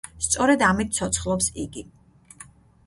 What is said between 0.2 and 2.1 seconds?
სწორედ ამით ცოცხლობს იგი.